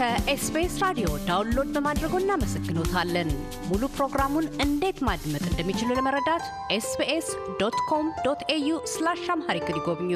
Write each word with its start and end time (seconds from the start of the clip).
ከ 0.00 0.30
SBS 0.30 0.74
ራዲዮ 0.82 1.06
download 1.26 1.70
በማድረጎ 1.74 2.12
እናመሰግኖታለን። 2.20 3.30
ሙሉ 3.66 3.82
ፕሮግራሙን 3.96 4.46
እንዴት 4.64 4.98
ማድመጥ 5.08 5.42
እንደሚችሉ 5.48 5.88
ለመረዳት 5.98 6.44
SBS 6.76 7.26
dot 7.58 7.76
com 7.88 8.06
dot 8.24 8.42
au 8.54 8.78
slash 8.92 9.24
Amharic 9.34 9.66
ይጎብኙ። 9.72 10.12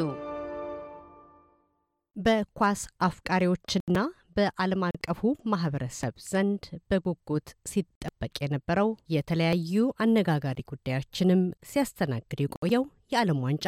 በኳስ 2.17 2.83
አፍቃሪዎችና 3.09 3.99
በዓለም 4.37 4.85
አቀፉ 4.89 5.21
ማህበረሰብ 5.53 6.15
ዘንድ 6.31 6.63
በጉጉት 6.91 7.51
ሲጠበቅ 7.73 8.35
የነበረው 8.41 8.91
የተለያዩ 9.15 9.75
አነጋጋሪ 9.99 10.65
ጉዳዮችንም 10.73 11.43
ሲያስተናግድ 11.73 12.43
የቆየው 12.45 12.87
የዓለም 13.15 13.43
ዋንጫ 13.47 13.67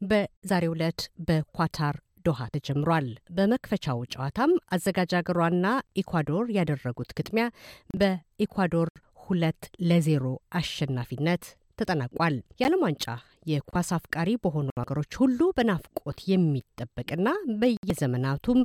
በዛሬው 0.00 0.74
ዕለት 0.76 1.00
በኳታር 1.28 1.96
ዶሃ 2.24 2.40
ተጀምሯል። 2.54 3.06
በመክፈቻው 3.36 3.98
ጨዋታም 4.12 4.52
አዘጋጅ 4.74 5.12
አገሯና 5.18 5.66
ኢኳዶር 6.00 6.46
ያደረጉት 6.56 7.10
ግጥሚያ 7.18 7.46
በኢኳዶር 8.00 8.90
ሁለት 9.24 9.62
ለዜሮ 9.88 10.24
አሸናፊነት 10.58 11.44
ተጠናቋል። 11.78 12.34
የዓለም 12.60 12.82
ዋንጫ 12.84 13.04
የኳስ 13.46 13.88
አፍቃሪ 13.96 14.30
በሆኑ 14.42 14.68
ሀገሮች 14.80 15.12
ሁሉ 15.20 15.40
በናፍቆት 15.56 16.18
የሚጠበቅና 16.30 17.28
በየዘመናቱም 17.60 18.60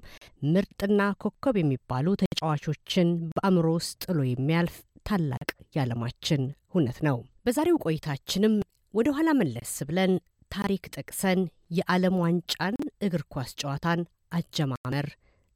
ምርጥና 0.50 1.02
ኮከብ 1.24 1.56
የሚባሉ 1.60 2.08
ተጫዋቾችን 2.22 3.08
በአእምሮ 3.32 3.68
ውስጥ 3.78 4.00
ጥሎ 4.06 4.20
የሚያልፍ 4.30 4.78
ታላቅ 5.06 5.48
የዓለማችን 5.76 6.42
ሁነት 6.76 6.98
ነው። 7.08 7.18
በዛሬው 7.46 7.80
ቆይታችንም 7.86 8.56
ወደ 8.94 9.10
ኋላ 9.16 9.30
መለስ 9.40 9.74
ብለን 9.90 10.14
ታሪክ 10.52 10.84
ጠቅሰን 10.96 11.40
የዓለም 11.78 12.16
ዋንጫን 12.24 12.76
እግር 13.08 13.24
ኳስ 13.34 13.52
ጨዋታን 13.62 14.02
አጀማመር 14.32 15.08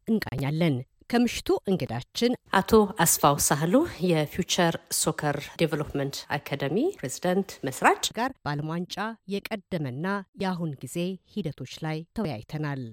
እንቃኛለን። 0.07 0.75
ከምሽቱ 1.09 1.49
እንግዳችን 1.71 2.31
አቶ 2.53 2.71
አስፋው 3.03 3.35
ሳህሉ 3.47 3.75
የ 4.05 4.23
Future 4.23 4.75
Soccer 4.99 5.37
Development 5.61 6.17
Academy 6.37 6.77
ፕሬዝዳንት 6.99 7.49
መስራች 7.67 8.05
ጋር 8.17 8.31
በዓለም 8.39 8.69
ዋንጫ 8.73 8.95
የቀደመና 9.33 10.05
የአሁን 10.43 10.73
ጊዜ 10.83 10.97
ሂደቶች 11.35 11.75
ላይ 11.85 11.99
ተወያይተናል። 12.17 12.83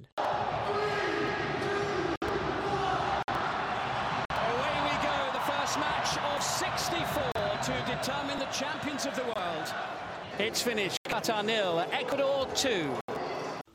match 5.81 6.13
of 6.27 6.41
64 6.43 7.33
to 7.63 7.75
determine 7.87 8.39
the 8.39 8.51
champions 8.53 9.07
of 9.07 9.15
the 9.15 9.23
world. 9.25 9.67
It's 10.39 10.63
finished. 10.63 11.00
Qatar 11.11 11.41
nil, 11.43 11.69
Ecuador 11.93 12.35
2. 12.55 12.75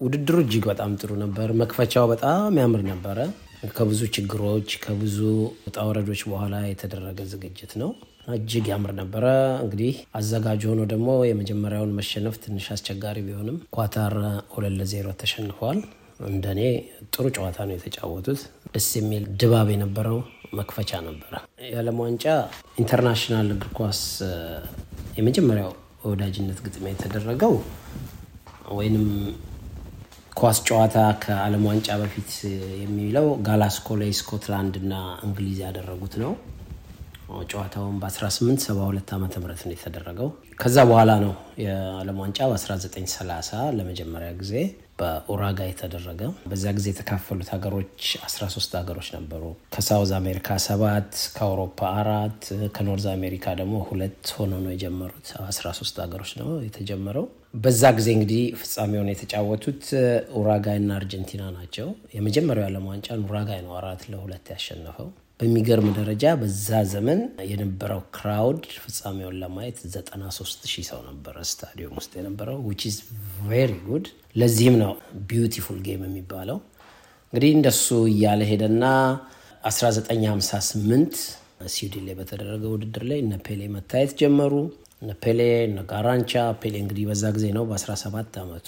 ውድድሩ 0.01 0.35
እጅግ 0.43 0.63
በጣም 0.69 0.91
ጥሩ 1.01 1.11
ነበር። 1.21 1.49
መክፈቻው 1.61 2.05
በጣም 2.11 2.57
ያምር 2.61 2.81
ነበረ። 2.89 3.17
ከብዙ 3.77 4.01
ችግሮች 4.15 4.69
ከብዙ 4.83 5.17
ውጣ 5.65 5.77
ወረዶች 5.87 6.21
በኋላ 6.31 6.55
የተደረገ 6.65 7.19
ዝግጅት 7.31 7.71
ነው። 7.81 7.89
እጅግ 8.35 8.65
ያምር 8.73 8.91
ነበረ። 8.99 9.25
እንግዲህ 9.63 9.95
አዘጋጅ 10.19 10.63
ሆኖ 10.69 10.81
ደግሞ 10.93 11.09
የመጀመሪያውን 11.29 11.95
መሸነፍ 11.99 12.35
ትንሽ 12.45 12.67
አስቸጋሪ 12.75 13.17
ቢሆንም 13.27 13.57
ኳታር 13.77 14.15
ሁለት 14.55 14.75
ለዜሮ 14.79 15.07
ተሸንፈዋል። 15.21 15.79
እንደኔ 16.29 16.59
ጥሩ 17.13 17.25
ጨዋታ 17.37 17.57
ነው 17.69 17.75
የተጫወቱት። 17.77 18.41
ደስ 18.75 18.89
የሚል 18.99 19.25
ድባብ 19.41 19.69
የነበረው 19.73 20.19
መክፈቻ 20.59 21.01
ነበረ። 21.07 21.33
የዓለም 21.69 21.97
ዋንጫ 22.03 22.25
international 22.81 23.49
እግር 23.55 23.71
ኳስ 23.79 24.01
የመጀመሪያው 25.19 25.73
ወዳጅነት 26.05 26.59
ግጥሚያ 26.65 26.91
የተደረገው 26.93 27.53
ወይንም 28.77 29.05
ኳስ 30.37 30.57
ጨዋታ 30.67 30.95
ከዓለም 31.23 31.63
ዋንጫ 31.69 31.87
በፊት 32.01 32.31
የሚለው 32.81 33.27
ግላስጎው 33.47 33.84
ላይ 33.84 34.01
ስኮትላንድ 34.19 34.75
እና 34.81 34.93
እንግሊዝ 35.27 35.59
ያደረጉት 35.65 36.15
ነው። 36.23 36.33
ጨዋታውን 37.51 37.95
በ1872 38.01 39.13
ዓ 39.13 39.19
ም 39.19 39.27
ነው 39.61 39.75
የተደረገው። 39.75 40.27
ከዛ 40.59 40.77
በኋላ 40.89 41.11
ነው 41.23 41.31
የዓለም 41.63 42.17
ዋንጫ 42.23 42.39
በ1930 42.51 43.61
ለመጀመሪያ 43.77 44.29
ጊዜ 44.41 44.53
በኡራጋይ 44.99 45.59
የተደረገ። 45.65 46.21
በዛ 46.49 46.65
ጊዜ 46.77 46.85
የተካፈሉት 46.91 47.49
ሀገሮች 47.53 47.97
13 48.27 48.77
ሀገሮች 48.79 49.07
ነበሩ። 49.15 49.43
ከ 49.75 49.86
South 49.86 50.11
America 50.19 50.57
ሰባት፣ 50.65 51.09
ከአውሮፓ 51.35 51.79
አራት፣ 51.99 52.41
ከ 52.75 52.84
North 52.84 53.07
America 53.13 53.55
ደግሞ 53.59 53.75
ሁለት 53.89 54.23
ሆኖ 54.37 54.53
ነው 54.65 54.71
የጀመሩት። 54.73 55.27
13 55.51 55.99
ሀገሮች 56.05 56.31
ነው 56.41 56.49
የተጀመረው። 56.67 57.27
በዛ 57.63 57.83
ጊዜ 57.97 58.07
እንግዲህ 58.15 58.41
ፍጻሜውን 58.61 59.11
የተጫወቱት 59.11 59.83
ኡራጋይ 60.39 60.79
እና 60.81 60.91
አርጀንቲና 60.97 61.43
ናቸው። 61.57 61.87
የመጀመሪያው 62.15 62.65
የዓለም 62.65 62.89
ዋንጫን 62.91 63.23
ኡራጋይ 63.27 63.61
ነው 63.67 63.75
አራት 63.79 64.03
ለሁለት 64.11 64.47
ያሸነፈው። 64.53 65.09
በሚገርም 65.39 65.87
ደረጃ 65.97 66.25
በዛ 66.41 66.67
ዘመን 66.91 67.19
የነበረው 67.49 68.01
crowd 68.15 68.61
ፍጻሜውን 68.83 69.35
ለማየት 69.41 69.77
93 69.87 70.67
ሺህ 70.71 70.85
ሰው 70.89 70.99
ነበረ 71.09 71.35
ስታዲየም 71.49 71.97
ውስጥ 71.99 72.11
የነበረው 72.19 72.57
which 72.67 72.83
is 72.89 72.97
very 73.41 73.73
good። 73.87 74.05
ለዚህም 74.35 74.75
ነው 74.83 74.93
beautiful 75.29 75.79
game 75.87 76.03
የሚባለው። 76.07 76.59
እንግዲህ 77.33 77.51
እንደሱ 77.57 77.83
እያለ 78.11 78.41
ሄደና 78.51 78.83
1958 79.63 81.19
ስዊድን 81.73 82.03
ላይ 82.07 82.15
በተደረገ 82.17 82.63
ውድድር 82.73 83.03
ላይ 83.09 83.19
እነ 83.21 83.35
ፔሌ 83.45 83.61
መታየት 83.75 84.11
ጀመሩ። 84.19 84.53
እነ 85.01 85.13
ፔሌ 85.21 85.39
እነ 85.63 85.79
ጋራንቻ 85.89 86.31
ፔሌ 86.61 86.75
እንግዲህ 86.81 87.05
በዛ 87.09 87.23
ጊዜ 87.35 87.45
ነው 87.55 87.63
በ17 87.69 88.37
ዓመቱ 88.41 88.67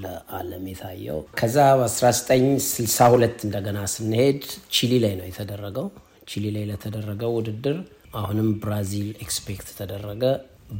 ለዓለም 0.00 0.64
የታየው። 0.70 1.20
ከዛ 1.38 1.56
በ1962 1.80 3.44
እንደገና 3.46 3.80
ስንሄድ 3.94 4.40
ቺሊ 4.74 4.92
ላይ 5.04 5.14
ነው 5.20 5.26
የተደረገው። 5.28 5.86
ቺሊ 6.30 6.46
ላይ 6.56 6.64
ለተደረገው 6.70 7.32
ውድድር 7.38 7.76
አሁንም 8.20 8.48
ብራዚል 8.62 9.10
expect 9.24 9.68
ተደረገ። 9.78 10.22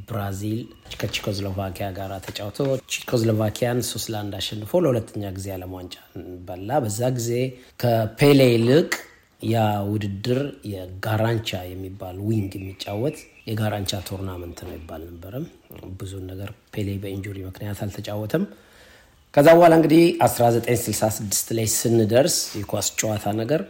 ብራዚል 0.08 0.60
ከቺኮዝሎቫኪያ 0.98 1.86
ጋር 1.96 2.10
ተጫውቶ 2.26 2.58
ቺኮዝሎቫኪያን 2.92 3.78
ሶስት 3.88 4.08
ለአንድ 4.12 4.34
አሸንፎ 4.38 4.80
ለሁለተኛ 4.84 5.24
ጊዜ 5.36 5.46
ዓለም 5.54 5.72
ዋንጫ 5.76 5.94
በላ። 6.48 6.70
በዛ 6.84 7.00
ጊዜ 7.16 7.30
ከፔሌ 7.80 8.40
ይልቅ 8.52 8.90
ያ 9.46 9.56
ውድድር 9.90 10.40
የጋራንቻ 10.72 11.50
የሚባል 11.70 12.16
wing 12.26 12.52
የሚጫወት 12.58 13.18
የጋራንቻ 13.46 14.00
tournament 14.08 14.58
ነው 14.66 14.74
ይባል 14.76 15.02
ነበረም። 15.08 15.44
ብዙን 16.00 16.24
ነገር 16.30 16.50
ፔሌ 16.72 16.88
በ 17.02 17.11
injury 17.11 17.38
ምክንያት 17.48 17.78
አልተጫወተም። 17.84 18.44
ከዛ 19.34 19.48
በኋላ 19.56 19.74
እንግዲህ 19.78 20.02
1966 20.24 21.52
ላይ 21.58 21.66
ስንደርስ 21.74 22.36
የኳስ 22.60 22.88
ጨዋታ 23.00 23.24
ነገር 23.40 23.62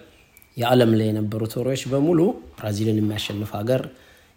የዓለም 0.57 0.93
ላይ 0.99 1.09
የነበሩት 1.11 1.53
ወሬዎች 1.59 1.83
በሙሉ 1.91 2.21
ብራዚልን 2.57 2.99
የሚያሸንፍ 3.01 3.51
ሀገር 3.59 3.83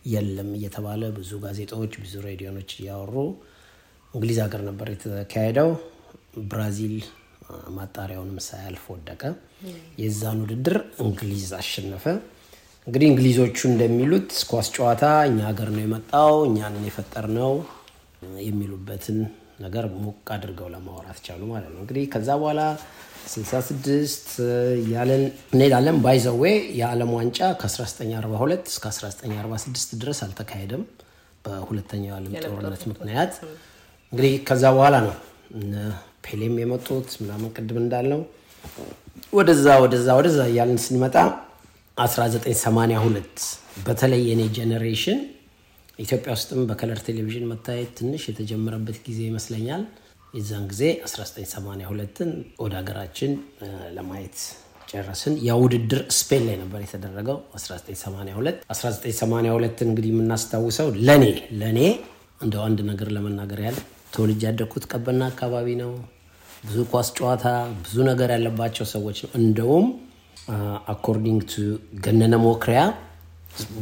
የለም 0.06 0.50
እየተባለ 0.58 1.04
ብዙ 1.18 1.32
ጋዜጦች፣ 1.44 1.94
ብዙ 2.02 2.14
ሬዲዮኖች 2.26 2.72
እያወሩ 2.78 3.16
እንግሊዝ 4.14 4.40
ሀገር 4.46 4.62
ነበር 4.70 4.88
የተካሄደው። 4.92 5.70
ብራዚል 6.50 6.96
ማጣሪያውንም 7.76 8.38
ሳያልፍ 8.46 8.84
ወደቀ። 8.94 9.22
የዛን 10.02 10.40
ውድድር 10.44 10.78
እንግሊዝ 11.04 11.50
አሸነፈ። 11.58 12.06
እንግዲህ 12.88 13.08
እንግሊዞቹ 13.10 13.58
እንደሚሉት 13.70 14.32
ኳስ 14.50 14.68
ጨዋታ 14.76 15.04
እኛ 15.28 15.40
ሀገር 15.50 15.70
ነው 15.76 15.82
የመጣው 15.84 16.34
እኛንን 16.48 16.84
የፈጠር 16.88 17.26
ነው 17.38 17.52
የሚሉበትን 18.46 19.20
ነገር 19.64 19.86
ሞቅ 20.04 20.18
አድርገው 20.36 20.68
ለማውራት 20.74 21.20
ቻሉ 21.26 21.42
ማለት 21.52 21.70
ነው። 21.74 21.80
እንግዲህ 21.84 22.04
ከዛ 22.14 22.30
በኋላ 22.42 22.62
66 23.28 24.32
ያለን 24.94 25.24
እንሄዳለን። 25.54 25.98
by 26.06 26.15
the 26.15 26.29
way 26.30 26.44
የዓለም 26.80 27.12
ዋንጫ 27.18 27.40
ከ1942 27.62 28.72
እስከ 28.74 28.86
1946 28.94 29.94
ድረስ 30.02 30.20
አልተካሄደም 30.26 30.84
በሁለተኛው 31.46 32.10
የዓለም 32.10 32.34
ጦርነት 32.48 32.84
ምክንያት። 32.92 33.34
እንግዲህ 34.12 34.34
ከዛ 34.50 34.64
በኋላ 34.76 34.96
ነው 35.06 35.16
ፔሌም 36.26 36.56
የመጡት 36.62 37.10
ምናምን 37.22 37.50
ቅድም 37.56 37.80
እንዳልነው 37.82 38.22
ወደዛ 39.34 39.66
ወደዛ 39.84 40.08
ወደዛ 40.20 40.40
እያለን 40.52 40.80
ስንመጣ 40.84 41.16
1982 41.98 43.42
በተለይ 43.86 44.22
የኔ 44.30 44.42
generation 44.56 45.20
ኢትዮጵያ 46.00 46.32
ውስጥም 46.36 46.62
በ 46.70 46.78
color 46.78 47.00
ቴሌቪዥን 47.08 47.46
መታየት 47.52 47.90
ትንሽ 47.98 48.24
የተጀመረበት 48.30 48.98
ጊዜ 49.08 49.20
ይመስለኛል። 49.28 49.84
የዛን 50.34 50.64
ጊዜ 50.72 50.84
1982ን 51.08 52.30
ወደ 52.64 52.74
ሀገራችን 52.80 53.32
ለማየት 53.98 54.38
ጨረስን። 54.92 55.36
ያ 55.48 55.58
ውድድር 55.62 56.02
ስፔን 56.18 56.44
ላይ 56.48 56.58
ነበር 56.64 56.80
የተደረገው 56.86 57.38
1982 57.56 58.64
1982 58.72 59.84
እንግዲህ 59.88 60.12
የምናስታውሰው 60.14 60.90
ለኔ 61.08 61.26
ለኔ 61.62 61.80
እንደው 62.44 62.64
አንድ 62.68 62.82
ነገር 62.90 63.10
ለመናገር 63.18 63.62
ያህል 63.66 63.78
ተወልጄ 64.14 64.42
ያደግኩት 64.50 64.88
ቀበና 64.92 65.22
አካባቢ 65.32 65.68
ነው። 65.84 65.92
ብዙ 66.64 66.80
ኳስ 66.92 67.08
ጨዋታ 67.18 67.46
ብዙ 67.80 67.96
ነገር 68.10 68.30
ያለባቸው 68.36 68.88
ሰዎች 68.94 69.18
ነው። 69.26 69.32
እንደውም 69.40 69.88
according 70.94 71.42
to 71.52 71.64
ገነነ 72.06 72.36
መኩሪያ 72.46 72.80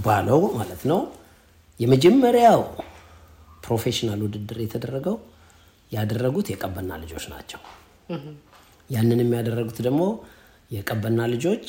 ባለው 0.05 0.41
ማለት 0.57 0.81
ነው 0.91 0.99
የመጀመሪያው 1.79 2.61
professional 3.63 4.19
ውድድር 4.25 4.57
የተደረገው 4.63 5.15
ያደረጉት 5.91 6.47
የቀበና 6.51 6.91
ልጆች 7.03 7.25
ናቸው። 7.33 7.61
ያንን 8.89 9.19
የሚያደረጉት 9.23 9.77
ደግሞ 9.87 10.03
የቀበና 10.71 11.21
ልጆች 11.33 11.65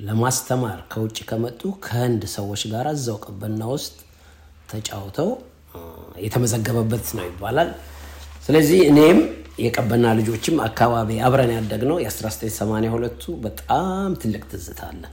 ለማስተማር 0.00 0.78
ከውጭ 0.92 1.18
ከመጡ 1.30 1.60
ከህንድ 1.84 2.22
ሰዎች 2.36 2.62
ጋር 2.72 2.86
እዛው 2.92 3.18
ቀበና 3.26 3.62
ውስጥ 3.74 3.96
ተጫውተው 4.70 5.30
የተመዘገበበት 6.24 7.08
ነው 7.18 7.24
ይባላል። 7.28 7.70
ስለዚህ 8.46 8.80
እኔም 8.90 9.18
የቀበና 9.60 10.06
ልጆችም 10.18 10.56
አካባቢ 10.66 11.18
አብረን 11.26 11.52
ያደግነው 11.56 11.98
የ1982ቱ 12.04 13.34
በጣም 13.44 14.10
ትልቅ 14.22 14.42
ትዝታ 14.50 14.80
አለን። 14.90 15.12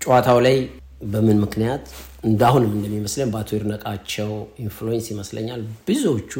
ጨዋታው 0.00 0.38
ላይ 0.46 0.56
በምን 1.12 1.38
ምክንያት 1.44 1.84
እንዳሁንም 2.24 2.72
እንደሚመስለኝ 2.76 3.28
በአቶ 3.32 3.50
ይድነቃቸው 3.56 4.30
influence 4.64 5.06
ይመስለኛል 5.12 5.60
ብዙዎቹ 5.86 6.32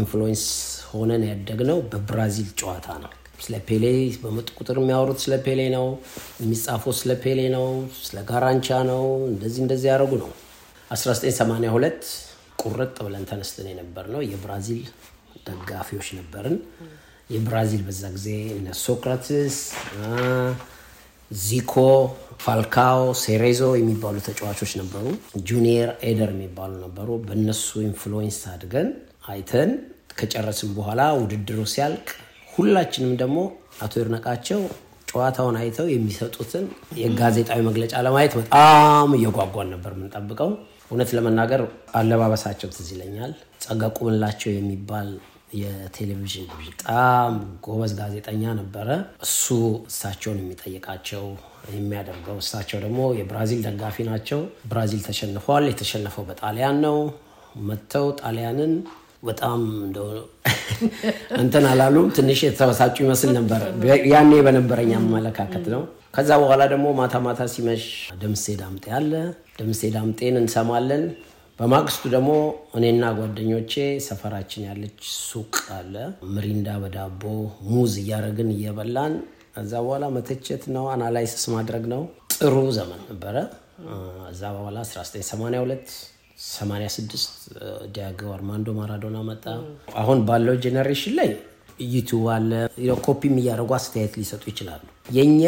influence 0.00 0.44
ሆነን 0.90 1.22
ያደግነው 1.30 1.78
በብራዚል 1.92 2.50
ጨዋታ 2.60 2.88
ነው። 3.04 3.12
ስለ 3.40 3.54
ፔሌ 3.66 3.84
በመጡ 4.20 4.48
ቁጥር 4.58 4.76
የሚያወሩት 4.80 5.18
ስለ 5.24 5.34
ፔሌ 5.46 5.62
ነው፣ 5.74 5.86
የሚጻፈው 6.42 6.92
ስለ 7.00 7.12
ፔሌ 7.24 7.40
ነው፣ 7.56 7.66
ስለ 8.02 8.18
ጋራንቻ 8.30 8.78
ነው። 8.90 9.02
እንደዚህ 9.30 9.60
እንደዚህ 9.64 9.88
ያደረጉ 9.90 10.12
ነው። 10.22 10.30
1982 10.90 12.06
ቁርጥ 12.62 12.96
ብለን 13.06 13.24
ተነስተን 13.30 13.68
የነበር 13.70 14.06
ነው 14.14 14.22
የብራዚል 14.26 14.82
ደጋፊዎች 15.46 16.08
ነበርን። 16.18 16.56
የብራዚል 17.30 17.82
በዛ 17.86 18.02
ጊዜ 18.16 18.28
እነ 18.56 18.66
ሶክራትስ፣ 18.82 19.56
ዚኮ፣ 21.30 21.72
ፋልካኦ፣ 22.44 22.98
ሴሬዞ 23.22 23.60
የሚባሉ 23.78 24.16
ተጫዋቾች 24.26 24.72
ነበሩ። 24.80 25.04
ጁኒየር 25.48 25.90
ኤደር 26.08 26.30
የሚባሉ 26.34 26.72
ነበሩ። 26.84 27.08
በእነሱ 27.24 27.66
influence 27.86 28.38
አድገን 28.52 28.88
አይተን 29.28 29.70
ከጨረስን 30.18 30.70
በኋላ 30.76 31.00
ውድድሩ 31.20 31.58
ሲያልቅ 31.72 32.06
ሁላችንም 32.52 33.12
ደግሞ 33.22 33.38
አቶ 33.82 33.92
ይድነቃቸው 34.00 34.60
ጨዋታውን 35.10 35.56
አይተው 35.60 35.86
የሚሰጡትን 35.90 36.64
የጋዜጣዊ 37.00 37.60
መግለጫ 37.68 37.94
ለማየት 38.06 38.32
በጣም 38.38 39.10
እየጓጓን 39.18 39.68
ነበር 39.74 39.92
የምንጠብቀው። 39.96 40.50
እውነት 40.90 41.10
ለመናገር 41.16 41.62
አለባበሳቸው 41.94 42.68
ትዝ 42.74 42.88
ይለኛል። 42.94 43.32
ጸጋ 43.64 43.82
ቁምላቸው 43.98 44.50
የሚባል 44.54 45.08
የቴሌቪዥን 45.56 46.46
በጣም 46.60 47.32
ጎበዝ 47.64 47.92
ጋዜጠኛ 47.98 48.42
ነበረ። 48.60 48.88
እሱ 49.26 49.44
እሳቸውን 49.90 50.38
የሚጠይቃቸው 50.42 51.24
የሚያደርገው 51.74 52.36
እሳቸው 52.42 52.78
ደግሞ 52.84 53.00
የብራዚል 53.18 53.60
ደጋፊ 53.66 54.06
ናቸው። 54.10 54.40
ብራዚል 54.70 55.02
ተሸንፏል። 55.06 55.66
የተሸነፈው 55.70 56.26
በጣሊያን 56.30 56.78
ነው። 56.86 56.98
መጥተው 57.68 58.06
ጣሊያንን 58.20 58.72
በጣም 59.22 59.60
እንትን 61.42 61.64
አላሉም። 61.70 62.08
ትንሽ 62.16 62.40
የተበሳጩ 62.46 62.96
ይመስል 63.04 63.30
ነበር 63.38 63.62
ያኔ 64.12 64.32
በነበረኝ 64.46 64.90
አመለካከት 64.98 65.64
ነው። 65.74 65.82
ከዛ 66.16 66.30
በኋላ 66.42 66.62
ደግሞ 66.72 66.86
ማታ 66.98 67.16
ማታ 67.24 67.42
ሲመሽ 67.52 67.84
ደምሴ 68.20 68.54
ዳምጤ 68.60 68.84
አለ። 68.98 69.12
ደምሴ 69.58 69.80
ዳምጤን 69.94 70.36
እንሰማለን። 70.40 71.04
በማግስቱ 71.58 72.02
ደግሞ 72.14 72.30
እኔና 72.78 73.04
ጓደኞቼ 73.18 73.74
ሰፈራችን 74.06 74.64
ያለች 74.68 74.98
ሱቅ 75.20 75.54
አለ። 75.76 75.94
ምሪንዳ 76.32 76.68
በዳቦ 76.82 77.22
ሙዝ 77.70 77.94
እያደረግን 78.02 78.50
እየበላን 78.56 79.14
ከዛ 79.54 79.72
በኋላ 79.84 80.04
መተቸት 80.16 80.64
ነው፣ 80.74 80.84
analysis 80.94 81.44
ማድረግ 81.54 81.84
ነው። 81.92 82.02
ጥሩ 82.34 82.54
ዘመን 82.78 83.00
ነበረ። 83.10 83.36
እዛ 84.30 84.42
በኋላ 84.56 84.76
1982 84.88 85.94
86 86.44 87.24
ዲያጎ 87.94 88.20
አርማንዶ 88.34 88.74
ማራዶና 88.78 89.18
መጣ። 89.28 89.44
አሁን 90.00 90.18
ባለው 90.28 90.56
generation 90.64 91.14
ላይ 91.20 91.30
YouTube 91.94 92.26
አለ፣ 92.34 92.50
ኮፒም 93.06 93.34
እያደረጉ 93.40 93.70
አስተያየት 93.78 94.14
ሊሰጡ 94.20 94.44
ይችላሉ። 94.52 94.82
የኛ 95.16 95.42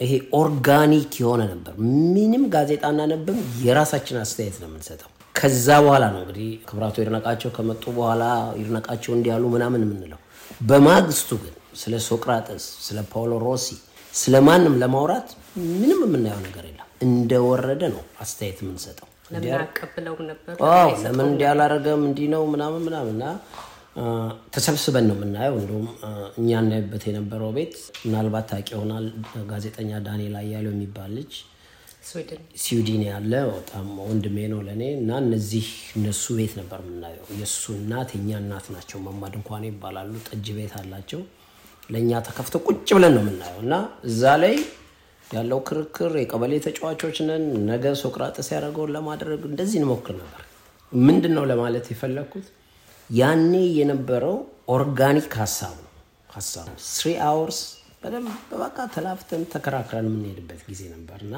ይሄ 0.00 0.12
organic 0.38 1.12
የሆነ 1.22 1.42
ነበር። 1.52 1.74
ምንም 2.14 2.42
ጋዜጣ 2.52 2.84
እናነብም፣ 2.92 3.38
የራሳችን 3.64 4.18
አስተያየት 4.22 4.56
ነው 4.62 4.68
የምንሰጠው። 4.70 5.10
ከዛ 5.34 5.66
በኋላ 5.84 6.04
ነው 6.14 6.20
እንግዲህ 6.22 6.48
ክቡር 6.68 6.85
አቶ 6.85 6.96
ይድነቃቸው 7.02 7.50
ከመጡ 7.56 7.84
በኋላ 7.96 8.22
ይድነቃቸው 8.60 9.12
እንዲህ 9.16 9.35
አሉ 9.35 9.44
ምናምን 9.54 9.82
የምንለው። 9.86 10.20
በማግስቱ 10.68 11.30
ግን 11.42 11.54
ስለ 11.80 11.94
ሶቅራጠስ፣ 12.06 12.64
ስለ 12.86 12.98
ፓውሎ 13.12 13.32
ሮሲ፣ 13.44 13.68
ስለ 14.14 14.34
ማንም 14.46 14.74
ለማውራት 14.82 15.28
ምንም 15.74 16.00
የምናየው 16.06 16.40
ነገር 16.46 16.64
የለም። 16.68 16.86
እንደወረደ 17.02 17.82
ነው 17.94 18.02
አስተያየት 18.20 18.58
የምንሰጠው። 18.64 19.08
ለምን 19.32 19.52
አቀብለውም 19.58 20.20
ነበር? 20.30 20.54
ለምን 21.04 21.26
እንዲህ 21.30 21.46
አላረገም 21.50 22.02
እንዲህ 22.08 22.28
ነው 22.34 22.42
ምናምን 22.52 22.82
ምናምን 22.86 23.10
እና 23.16 23.24
ተሰብስበን 24.54 25.06
ነው 25.08 25.16
የምናየው። 25.16 25.54
እንዲሁም 25.60 25.86
እኛ 26.38 26.50
እናይበት 26.62 27.04
የነበረው 27.08 27.50
ቤት 27.56 27.74
ምናልባት 28.04 28.46
ታውቂ 28.50 28.68
ይሆናል 28.74 29.06
ጋዜጠኛ 29.50 29.90
ዳንኤል 30.06 30.34
አያሌው 30.40 30.72
የሚባል 30.74 31.10
ልጅ 31.18 31.32
ስዊድን 32.62 33.02
ያለ 33.06 33.32
በጣም 33.50 33.88
ወንድሜ 34.04 34.36
ነው 34.52 34.60
ለእኔ 34.66 34.82
እና 34.98 35.10
እነዚህ 35.22 35.66
እነሱ 35.96 36.24
ቤት 36.38 36.52
ነበር 36.60 36.78
የምናየው። 36.84 37.26
የእሱ 37.38 37.64
እናት 37.78 38.10
የእኛ 38.14 38.30
እናት 38.42 38.66
ናቸው። 38.74 38.98
መማ 39.06 39.22
ድንኳኔ 39.34 39.64
ይባላሉ። 39.70 40.12
ጠጅ 40.28 40.46
ቤት 40.58 40.74
አላቸው። 40.80 41.20
ለእኛ 41.90 42.20
ተከፍተው 42.26 42.62
ቁጭ 42.68 42.88
ብለን 42.96 43.14
ነው 43.16 43.22
የምናየው 43.24 43.60
እና 43.64 43.74
እዛ 44.08 44.22
ላይ 44.42 44.56
ያለው 45.26 45.58
ክርክር 45.68 46.12
የቀበሌ 46.18 46.52
ተጫዋቾች 46.66 47.16
ነን፣ 47.28 47.42
ነገ 47.68 47.84
ሶቅራጥስ 48.02 48.48
ያደረገውን 48.54 48.92
ለማድረግ 48.96 49.42
እንደዚህ 49.50 49.78
እንሞክር 49.80 50.16
ነበር። 50.22 50.42
ምንድን 50.92 51.34
ነው 51.36 51.44
ለማለት 51.50 51.86
የፈለግኩት 51.92 52.46
ያኔ 53.10 53.52
የነበረው 53.78 54.36
organic 54.74 55.32
ሀሳብ 55.40 55.74
ነው። 55.78 55.92
ሀሳቡ 56.30 56.66
three 56.88 57.12
hours 57.28 57.60
በደንብ 58.02 58.28
በቃ 58.62 58.78
ተላፍተን 58.94 59.42
ተከራክረን 59.52 60.08
የምንሄድበት 60.08 60.60
ጊዜ 60.68 60.82
ነበር 60.94 61.20
እና 61.26 61.36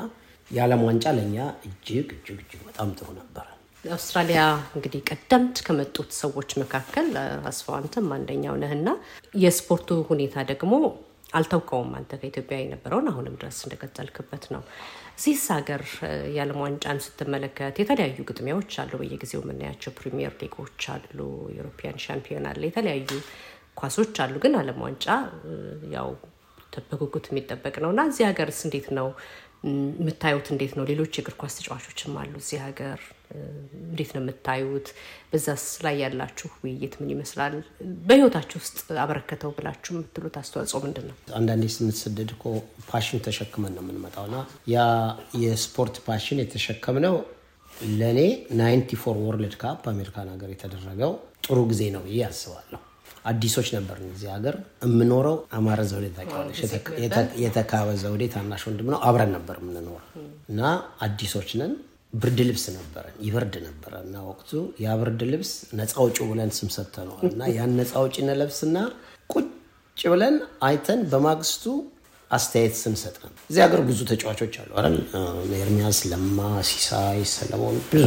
የዓለም 0.49 0.83
ዋንጫ 0.87 1.07
ለእኛ 1.17 1.37
እጅግ 1.67 2.09
እጅግ 2.17 2.39
እጅግ 2.43 2.61
በጣም 2.69 2.89
ጥሩ 2.99 3.09
ነበር። 3.21 3.47
አውስትራሊያ 3.91 4.41
እንግዲህ 4.77 5.01
ቀደምት 5.11 5.59
ከመጡት 5.67 6.11
ሰዎች 6.19 6.51
መካከል 6.63 7.07
አስፋው 7.51 7.77
አንተም 7.79 8.09
አንደኛው 8.17 8.57
ነህና 8.63 8.89
የስፖርቱ 9.45 10.01
ሁኔታ 10.11 10.43
ደግሞ 10.51 10.73
አልተውከውም። 11.33 11.91
አንተ 11.99 12.13
ከኢትዮጵያ 12.21 12.57
የነበረውን 12.61 13.09
አሁንም 13.11 13.35
ድረስ 13.41 13.59
እንደቀጠልክበት 13.65 14.45
ነው። 14.55 14.63
እዚህስ 15.19 15.45
ሀገር 15.55 15.83
የዓለም 16.35 16.59
ዋንጫን 16.63 16.99
ስትመለከት 17.05 17.77
የተለያዩ 17.83 18.19
ግጥሚያዎች 18.31 18.75
አሉ። 18.83 18.93
በየጊዜው 19.01 19.43
የምናያቸው 19.45 19.93
ፕሪሚየር 19.99 20.35
ሊጎች 20.43 20.85
አሉ፣ 20.95 21.19
European 21.59 22.03
champion 22.05 22.49
አለ፣ 22.51 22.63
የተለያዩ 22.69 23.09
ኳሶች 23.77 24.17
አሉ። 24.25 24.35
ግን 24.45 24.55
ዓለም 24.61 24.81
ዋንጫ 24.87 25.07
ያው 25.95 26.11
በጉጉት 26.91 27.27
የሚጠበቅ 27.31 27.75
ነው 27.85 27.91
እና 27.93 28.01
እዚህ 28.11 28.25
ሀገርስ 28.29 28.59
እንዴት 28.67 28.89
ነው 28.99 29.07
የምታዩት? 29.63 30.47
እንዴት 30.53 30.73
ነው? 30.77 30.85
ሌሎች 30.91 31.13
የእግር 31.17 31.35
ኳስ 31.41 31.55
ተጫዋቾችም 31.59 32.15
አሉ 32.21 32.33
እዚህ 32.41 32.59
ሀገር 32.67 33.01
እንዴት 33.89 34.11
ነው 34.15 34.21
የምታዩት? 34.23 34.87
በዛስ 35.31 35.65
ላይ 35.85 35.95
ያላችሁ 36.03 36.49
ውይይት 36.63 36.95
ምን 37.01 37.11
ይመስላል? 37.15 37.55
በህይወታችሁ 38.09 38.57
ውስጥ 38.63 38.79
አበረከተው 39.03 39.53
ብላችሁ 39.59 39.93
የምትሉት 39.95 40.37
አስተዋጽኦ 40.43 40.81
ምንድን 40.87 41.07
ነው? 41.11 41.17
አንዳንዴ 41.39 41.65
ስንሰደድ 41.77 42.31
እኮ 42.37 42.45
passion 42.91 43.23
ተሸክመን 43.27 43.75
ነው 43.77 43.85
የምንመጣው 43.85 44.27
እና 44.31 44.39
ያ 44.75 44.79
የስፖርት 45.45 45.99
passion 46.09 46.41
የተሸከምነው 46.43 47.17
ለእኔ 47.95 48.21
ninety 48.59 48.97
four 49.03 49.19
World 49.25 49.57
Cup 49.61 49.85
አሜሪካን 49.93 50.31
ሀገር 50.35 50.51
የተደረገው 50.55 51.13
ጥሩ 51.47 51.59
ጊዜ 51.71 51.83
ነው 51.95 52.03
ብዬ 52.07 52.21
አስባለሁ። 52.27 52.81
አዲሶች 53.25 53.69
ነበር 53.77 53.97
እዚህ 54.07 54.29
ሀገር 54.35 54.55
የምኖረው። 54.87 55.37
አማረ 55.57 55.81
ዘውዴ 55.91 56.07
ታውቂዋለሽ? 56.17 56.59
የተካበ 57.45 57.89
ዘውዴ 58.03 58.25
ታናሽ 58.35 58.63
ወንድም 58.69 58.89
ነው። 58.95 59.01
አብረን 59.09 59.33
ነበር 59.37 59.57
የምንኖረው 59.63 60.07
እና 60.51 60.61
አዲሶች 61.07 61.51
ነን። 61.61 61.73
ብርድ 62.13 62.39
ልብስ 62.47 62.65
ነበረን፣ 62.77 63.17
ይበርድ 63.27 63.55
ነበረ 63.67 63.93
እና 64.05 64.15
ወቅቱ 64.29 64.51
ያ 64.85 64.95
ብርድ 65.01 65.21
ልብስ 65.33 65.51
ነፃ 65.79 65.93
አውጪ 66.03 66.17
ብለን 66.31 66.51
ስም 66.57 66.71
ሰጥተነዋል 66.77 67.27
እና 67.29 67.43
ያን 67.57 67.75
ነፃ 67.81 67.93
አውጪ 68.01 68.17
እንለብስና 68.25 68.77
ቁጭ 69.31 69.47
ብለን 70.07 70.37
አይተን 70.67 71.01
በማግስቱ 71.13 71.65
አስተያየት 72.31 72.75
ስንሰጥ 72.81 73.15
ነው። 73.23 73.31
እዚህ 73.51 73.61
ሀገር 73.65 73.81
ብዙ 73.89 74.01
ተጫዋቾች 74.11 74.55
አሉ 74.61 74.71
አይደል? 74.79 74.97
ኤርሚያስ 75.61 75.99
ለማ፣ 76.11 76.39
ሲሳይ 76.69 77.21
ሰለሞን፣ 77.33 77.77
ብዙ 77.93 78.05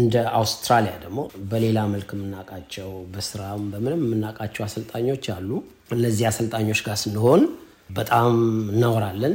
እንደ 0.00 0.14
አውስትራሊያ 0.40 0.92
ደግሞ 1.04 1.18
በሌላ 1.50 1.78
መልክ 1.94 2.10
የምናውቃቸው 2.16 2.90
በስራም 3.14 3.64
በምንም 3.72 4.02
የምናውቃቸው 4.06 4.64
አሰልጣኞች 4.66 5.26
አሉ። 5.36 5.50
እነዚህ 5.96 6.26
አሰልጣኞች 6.30 6.82
ጋር 6.86 6.98
ስንሆን 7.02 7.42
በጣም 7.90 8.32
እናወራለን፣ 8.72 9.34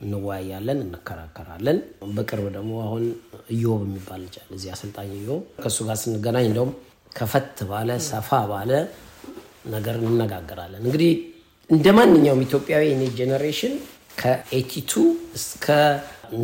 እንወያያለን፣ 0.00 0.78
እንከራከራለን። 0.84 1.78
በቅርብ 2.16 2.46
ደግሞ 2.56 2.72
አሁን 2.84 3.04
እዮብ 3.50 3.80
የሚባል 3.86 4.20
ልጅ 4.26 4.36
አለ 4.42 4.50
እዚህ 4.58 4.70
አሰልጣኝ 4.74 5.10
እዮብ። 5.18 5.40
ከእሱ 5.62 5.78
ጋር 5.88 5.98
ስንገናኝ 6.02 6.46
እንደውም 6.50 6.70
ከፈት 7.12 7.58
ባለ 7.70 7.90
ሰፋ 8.08 8.30
ባለ 8.50 8.70
ነገር 9.70 9.96
እንነጋገራለን 10.02 10.82
እንግዲህ 10.84 11.10
እንደ 11.70 11.86
ማንኛውም 11.96 12.42
ኢትዮጵያዊ 12.44 12.84
እኔ 12.92 13.02
generation 13.16 13.74
ከ 14.20 14.33
eighty 14.33 14.72
two 14.72 14.92
እስከ 15.38 15.66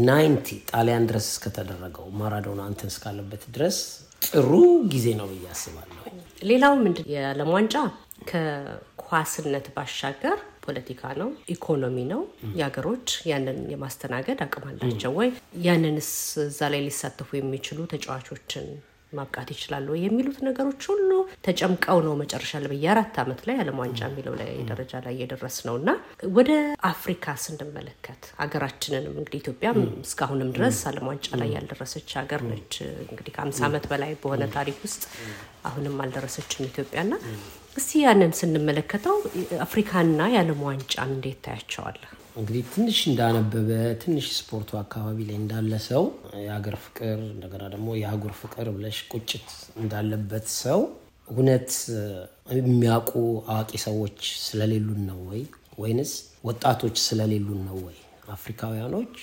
ninety 0.07 0.49
ጣሊያን 0.71 1.07
ድረስ 1.11 1.27
እስከተደረገው 1.33 2.07
ማራዶና 2.21 2.63
እንትን 2.71 2.91
እስካለበት 2.93 3.43
ድረስ 3.55 3.79
ጥሩ 4.27 4.51
ጊዜ 4.93 5.07
ነው 5.21 5.27
ብዬ 5.33 5.47
አስባለሁ። 5.55 6.03
ሌላው 6.51 6.75
ምንድን 6.83 7.09
የዓለም 7.15 7.51
ዋንጫ 7.55 7.75
ከኳስነት 8.31 9.67
ባሻገር 9.75 10.37
ፖለቲካ 10.65 11.03
ነው፣ 11.21 11.31
ኢኮኖሚ 11.55 11.97
ነው። 12.13 12.21
የሀገሮች 12.59 13.09
ያንን 13.31 13.59
የማስተናገድ 13.73 14.39
አቅም 14.45 14.65
አላቸው 14.71 15.13
ወይ? 15.19 15.31
ያንንስ 15.67 16.11
እዛ 16.47 16.61
ላይ 16.73 16.83
ሊሳተፉ 16.87 17.31
የሚችሉ 17.39 17.79
ተጫዋቾችን 17.93 18.67
ማብቃት 19.17 19.49
ይችላሉ 19.55 19.89
የሚሉት 20.01 20.39
ነገሮች 20.47 20.83
ሁሉ 20.91 21.11
ተጨምቀው 21.47 21.99
ነው 22.07 22.15
መጨረሻ 22.21 22.53
ላይ 22.63 22.71
በየአራት 22.73 23.17
ዓመት 23.23 23.41
ላይ 23.49 23.57
ዓለም 23.63 23.79
ዋንጫ 23.83 24.01
የሚለው 24.09 24.35
ላይ 24.41 24.51
ደረጃ 24.71 25.03
ላይ 25.05 25.15
እየደረስ 25.17 25.57
ነው 25.69 25.77
እና 25.81 25.91
ወደ 26.37 26.51
አፍሪካ 26.91 27.37
ስንመለከት 27.45 28.23
ሀገራችንንም 28.41 29.15
እንግዲህ 29.21 29.41
ኢትዮጵያ 29.43 29.71
እስካሁንም 30.05 30.51
ድረስ 30.57 30.81
ዓለም 30.91 31.07
ዋንጫ 31.11 31.29
ላይ 31.43 31.51
ያልደረሰች 31.57 32.11
ሀገር 32.21 32.43
ነች። 32.51 32.75
እንግዲህ 33.07 33.33
ከአምሳ 33.37 33.61
ዓመት 33.69 33.87
በላይ 33.93 34.13
በሆነ 34.23 34.45
ታሪክ 34.57 34.79
ውስጥ 34.87 35.03
አሁንም 35.69 35.97
አልደረሰችም 36.05 36.69
ኢትዮጵያና 36.69 37.13
እስቲ 37.77 38.03
ያንን 38.03 38.33
ስንመለከተው 38.39 39.17
አፍሪካና 39.65 40.21
የዓለም 40.33 40.61
ዋንጫን 40.67 41.11
እንዴት 41.15 41.41
ታያቸዋለህ? 41.47 42.11
እንግዲህ 42.37 42.63
ትንሽ 42.73 42.99
እንዳነበበ 43.11 43.69
ትንሽ 44.03 44.27
ስፖርቱ 44.39 44.71
አካባቢ 44.81 45.19
ላይ 45.29 45.37
እንዳለ 45.41 45.75
ሰው 45.87 46.05
የሀገር 46.41 46.77
ፍቅር 46.85 47.19
እንደገና 47.29 47.65
ደግሞ 47.75 47.89
የአህጉር 47.99 48.33
ፍቅር 48.41 48.69
ብለሽ 48.77 48.99
ቁጭት 49.13 49.47
እንዳለበት 49.83 50.47
ሰው 50.57 50.81
እውነት 51.29 51.71
የሚያውቁ 52.59 53.13
አዋቂ 53.51 53.71
ሰዎች 53.85 54.19
ስለሌሉን 54.47 55.01
ነው 55.11 55.21
ወይ 55.31 55.43
ወይንስ 55.79 56.13
ወጣቶች 56.45 56.97
ስለሌሉን 57.05 57.63
ነው 57.69 57.79
ወይ? 57.87 57.97
አፍሪካውያኖች 58.35 59.15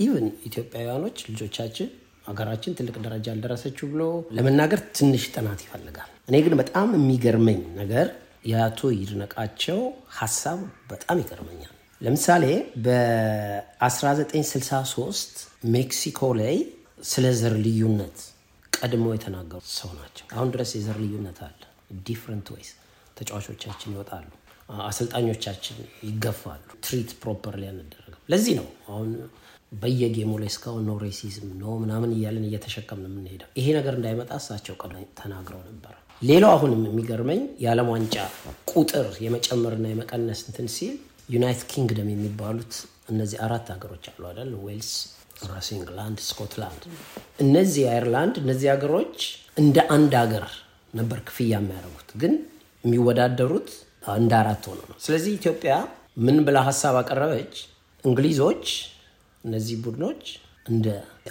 even 0.00 0.28
ኢትዮጵያውያኖች 0.48 1.18
ልጆቻችን 1.28 1.88
ሀገራችን 2.28 2.76
ትልቅ 2.78 2.96
ደረጃ 3.04 3.26
አልደረሰችው 3.34 3.86
ብሎ 3.92 4.02
ለመናገር 4.36 4.80
ትንሽ 4.96 5.24
ጥናት 5.34 5.60
ይፈልጋል። 5.66 6.10
እኔ 6.28 6.36
ግን 6.46 6.56
በጣም 6.60 6.88
የሚገርመኝ 6.98 7.60
ነገር 7.80 8.08
የአቶ 8.50 8.90
ይድነቃቸው 8.98 9.80
ሀሳብ 10.18 10.60
በጣም 10.92 11.18
ይገርመኛል። 11.22 11.74
ለምሳሌ 12.00 12.44
በ1963 12.84 15.40
ሜክሲኮ 15.74 16.20
ላይ 16.38 16.56
ስለ 17.04 17.24
ዘር 17.40 17.54
ልዩነት 17.64 18.16
ቀድሞ 18.72 19.04
የተናገሩ 19.14 19.60
ሰው 19.74 19.90
ናቸው። 19.98 20.24
አሁን 20.34 20.48
ድረስ 20.54 20.70
የዘር 20.76 20.96
ልዩነት 21.02 21.38
አለ። 21.46 21.60
different 22.06 22.46
ways 22.54 22.70
ተጫዋቾቻችን 23.16 23.92
ይወጣሉ፣ 23.94 24.26
አሰልጣኞቻችን 24.88 25.76
ይገፋሉ፣ 26.08 26.66
treat 26.84 27.10
properly 27.22 27.62
አንደረግም። 27.72 28.20
ለዚህ 28.28 28.54
ነው 28.60 28.68
አሁን 28.90 29.08
በየ 29.74 29.96
game 29.96 30.19
ኡ 30.19 30.30
ላይ 30.40 30.48
እስካሁን 30.52 30.82
no 30.88 30.92
racism 31.02 31.48
no 31.58 31.74
ምናምን 31.82 32.10
እያለን 32.16 32.44
እየተሸከምን 32.48 33.06
የምንሄደው። 33.10 33.50
ይሄ 33.58 33.66
ነገር 33.78 33.94
እንዳይመጣ 33.98 34.30
እሳቸው 34.40 34.74
ተናግረው 35.20 35.60
ነበር። 35.68 35.94
ሌላው 36.22 36.50
አሁንም 36.56 36.82
የሚገርመኝ 36.86 37.40
የዓለም 37.62 37.86
ዋንጫ 37.92 38.16
ቁጥር 38.72 39.06
የመጨመርና 39.24 39.86
የመቀነስ 39.92 40.40
እንትን 40.48 40.66
ሲል 40.74 40.96
ዩናይትድ 41.30 41.64
ኪንግደም 41.72 42.08
የሚባሉት 42.12 42.72
እነዚህ 43.10 43.38
አራት 43.46 43.66
ሀገሮች 43.74 44.04
አሉ 44.10 44.22
አይደል? 44.30 44.50
ዌልስ፣ 44.64 44.90
ራሱ 45.50 45.68
ኢንግላንድ፣ 45.76 46.18
ስኮትላንድ፣ 46.28 46.82
እነዚህ 47.44 47.84
አይርላንድ፣ 47.92 48.34
እነዚህ 48.42 48.68
ሀገሮች 48.74 49.16
እንደ 49.62 49.76
አንድ 49.94 50.12
ሀገር 50.22 50.44
ነበር 50.94 51.18
ክፍያ 51.28 51.52
የሚያደርጉት፣ 51.54 52.10
ግን 52.22 52.32
የሚወዳደሩት 52.84 53.68
እንደ 54.16 54.32
አራት 54.42 54.64
ሆነ 54.70 54.80
ነው። 54.90 54.96
ስለዚህ 55.00 55.32
ኢትዮጵያ 55.38 55.72
ምን 56.26 56.38
ብላ 56.46 56.58
ሀሳብ 56.68 56.94
አቀረበች? 57.00 57.54
እንግሊዞች 58.04 58.64
እነዚህ 59.44 59.76
ቡድኖች 59.84 60.22
እንደ 60.66 60.86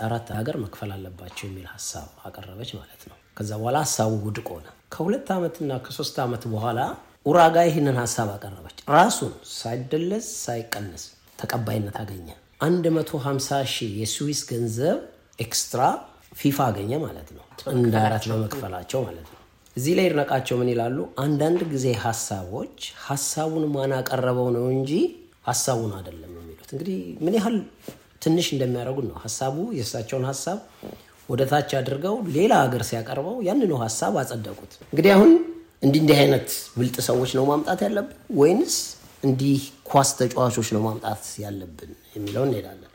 አራት 0.06 0.28
ሀገር 0.38 0.56
መክፈል 0.64 0.92
አለባቸው 0.96 1.46
የሚል 1.48 1.68
ሀሳብ 1.74 2.08
አቀረበች 2.28 2.72
ማለት 2.80 3.02
ነው። 3.10 3.18
ከዛ 3.38 3.52
በኋላ 3.60 3.78
ሀሳቡ 3.86 4.12
ውድቅ 4.26 4.48
ሆነ። 4.54 4.66
ከሁለት 4.94 5.28
ዓመትና 5.36 5.72
ከሶስት 5.86 6.16
ዓመት 6.26 6.44
በኋላ 6.54 6.80
ኡራጓይ 7.30 7.58
ይህንን 7.68 7.98
ሀሳብ 8.02 8.30
አቀረበች። 8.34 8.78
ራሱን 8.96 9.34
ሳይደለዝ 9.56 10.28
ሳይቀነስ 10.44 11.04
ተቀባይነት 11.40 11.98
አገኘ። 12.02 12.28
150 12.64 13.60
ሺህ 13.74 13.92
የስዊስ 14.02 14.40
ገንዘብ 14.50 14.98
extra 15.40 15.82
ፊፋ 16.36 16.58
አገኘ 16.70 16.92
ማለት 17.04 17.30
ነው፣ 17.36 17.44
እንደ 17.74 17.94
አራት 18.06 18.26
በመክፈላቸው 18.32 19.00
ማለት 19.08 19.28
ነው። 19.28 19.38
እዚህ 19.76 19.94
ላይ 19.98 20.06
ይድነቃቸው 20.08 20.56
ምን 20.62 20.70
ይላሉ? 20.74 20.98
አንዳንድ 21.24 21.62
ጊዜ 21.74 21.86
ሀሳቦች 22.04 22.78
ሀሳቡን 23.06 23.66
ማን 23.76 23.92
አቀረበው 24.00 24.48
ነው 24.56 24.66
እንጂ 24.76 24.92
ሀሳቡን 25.50 25.92
አይደለም 25.98 26.32
የሚሉት። 26.40 26.70
እንግዲህ 26.74 26.98
ምን 27.26 27.36
ያህል 27.38 27.58
ትንሽ 28.24 28.48
እንደሚያደርጉት 28.56 29.06
ነው። 29.10 29.18
ሀሳቡ 29.24 29.56
የእሳቸውን 29.78 30.26
ሀሳብ 30.30 30.58
ወደ 31.30 31.42
ታች 31.52 31.72
አድርገው 31.80 32.16
ሌላ 32.36 32.54
ሀገር 32.64 32.84
ሲያቀርበው 32.90 33.38
ያንኑ 33.48 33.72
ሀሳብ 33.84 34.14
አጸደቁት። 34.22 34.72
እንግዲህ 34.92 35.12
አሁን 35.16 35.32
እንዲህ 35.84 36.00
እንዲህ 36.02 36.18
አይነት 36.18 36.48
ብልጥ 36.78 36.96
ሰዎች 37.08 37.32
ነው 37.38 37.44
ማምጣት 37.50 37.80
ያለብን 37.86 38.18
ወይንስ 38.40 38.76
እንዲህ 39.24 39.60
ኳስ 39.90 40.10
ተጫዋቾች 40.20 40.68
ነው 40.76 40.82
ማምጣት 40.86 41.24
ያለብን 41.44 41.92
የሚለው 42.16 42.44
እንሄዳለን። 42.48 42.86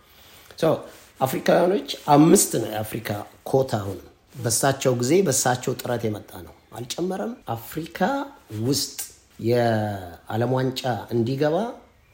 አፍሪካውያኖች 1.21 1.89
አምስት 2.15 2.53
ነው 2.63 2.69
የአፍሪካ 2.73 3.11
ኮታ 3.51 3.73
አሁንም 3.81 4.09
በሳቸው 4.37 4.93
ጊዜ 5.01 5.13
በሳቸው 5.27 5.73
ጥረት 5.81 6.03
የመጣ 6.07 6.31
ነው፣ 6.47 6.55
አልጨመረም። 6.79 7.33
አፍሪካ 7.55 7.99
ውስጥ 8.67 8.97
የዓለም 9.49 10.53
ዋንጫ 10.57 10.83
እንዲገባ 11.15 11.57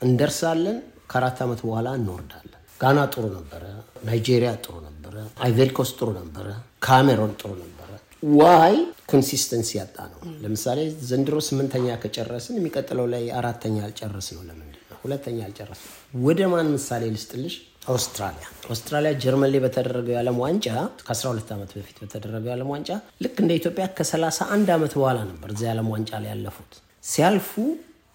እንደርሳለን፣ 0.00 0.78
ከአራት 1.10 1.38
ዓመት 1.44 1.60
በኋላ 1.66 1.88
እንወርዳለን። 1.98 2.56
ጋና 2.80 2.98
ጥሩ 3.14 3.24
ነበረ፣ 3.36 3.64
ናይጄሪያ 4.06 4.52
ጥሩ 4.64 4.74
ነበረ፣ 4.88 5.14
አይቮሪኮስት 5.44 5.90
ጥሩ 5.98 6.08
ነበረ፣ 6.20 6.46
ካሜሮን 6.86 7.32
ጥሩ 7.40 7.50
ነበረ። 7.62 7.90
why 8.38 8.76
consistency 9.10 9.70
ያጣ 9.78 9.96
ነው። 10.12 10.20
ለምሳሌ 10.42 10.78
ዘንድሮ 11.08 11.36
ስምንተኛ 11.46 11.96
ከጨረስን 12.02 12.58
የሚቀጥለው 12.58 13.06
ላይ 13.14 13.24
አራተኛ 13.38 13.76
አልጨረስ 13.86 14.28
ነው። 14.36 14.42
ለምንድን 14.48 14.66
ነው 14.90 14.98
ሁለተኛ 15.02 15.38
አልጨረስ? 15.46 15.80
ወደ 16.24 16.40
ማን 16.52 16.68
ምሳሌ 16.74 17.02
ልስጥልሽ? 17.14 17.54
አውስትራሊያ 17.90 18.46
አውስትራሊያ 18.68 19.10
ጀርመን 19.22 19.50
ላይ 19.52 19.60
በተደረገው 19.64 20.12
የዓለም 20.14 20.38
ዋንጫ 20.42 20.66
ከ12 21.06 21.52
ዓመት 21.54 21.70
በፊት 21.76 21.96
በተደረገው 22.02 22.50
የዓለም 22.50 22.68
ዋንጫ 22.74 22.90
ልክ 23.24 23.36
እንደ 23.42 23.52
ኢትዮጵያ 23.60 23.84
ከ31 23.96 24.72
ዓመት 24.76 24.92
በኋላ 24.98 25.18
ነበር 25.30 25.48
እዚያ 25.54 25.68
የዓለም 25.68 25.88
ዋንጫ 25.94 26.10
ላይ 26.22 26.30
ያለፉት። 26.34 26.72
ሲያልፉ 27.04 27.50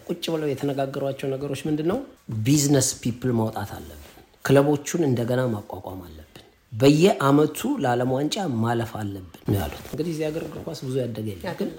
ቁጭ 0.07 0.23
ብለው 0.33 0.47
የተነጋገሯቸው 0.51 1.27
ነገሮች 1.33 1.61
ምንድን 1.67 1.87
ነው? 1.91 1.99
business 2.45 2.89
people 3.01 3.31
ማውጣት 3.39 3.71
አለብን፣ 3.77 4.01
ክለቦቹን 4.45 5.03
እንደገና 5.07 5.41
ማቋቋም 5.53 6.01
አለብን፣ 6.07 6.34
በየአመቱ 6.75 7.59
ለዓለም 7.83 8.09
ዋንጫ 8.15 8.35
ማለፍ 8.63 8.91
አለብን 8.99 9.25
ነው 9.47 9.57
ያሉት። 9.59 9.83
እንግዲህ 9.87 10.11
እዚህ 10.13 10.25
ሀገር 10.27 10.43
እግር 10.47 10.61
ኳስ 10.65 10.79
ብዙ 10.85 10.95
ያደገ 11.01 11.27
ግን 11.59 11.69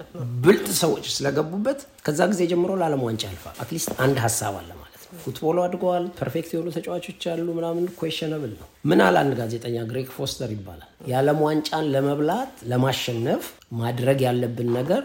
ብልጥ 0.45 0.67
ሰዎች 0.81 1.05
ስለገቡበት 1.15 1.79
ከዛ 2.05 2.19
ጊዜ 2.31 2.41
ጀምሮ 2.51 2.71
ለዓለም 2.81 3.03
ዋንጫ 3.07 3.23
ያልፋል። 3.29 3.55
at 3.63 3.71
least 3.71 3.91
አንድ 4.05 4.17
ሀሳብ 4.25 4.55
አለ 4.61 4.69
ማለት 4.77 5.03
ነው። 5.05 5.19
football 5.23 5.50
ኡ 5.50 5.57
አድገዋል። 5.65 6.05
perfect 6.19 6.49
የሆኑ 6.53 6.67
ተጫዋቾች 6.77 7.25
አሉ 7.33 7.47
ምናምን 7.57 7.85
questionable 7.99 8.53
ነው። 8.59 8.67
ምን 8.85 9.01
አለ 9.05 9.15
አንድ 9.23 9.35
ጋዜጠኛ 9.41 9.77
ግሬግ 9.91 10.09
ፎስተር 10.17 10.51
ይባላል። 10.55 10.89
የዓለም 11.11 11.39
ዋንጫን 11.45 11.85
ለመብላት 11.93 12.51
ለማሸነፍ 12.71 13.45
ማድረግ 13.81 14.19
ያለብን 14.27 14.71
ነገር 14.79 15.03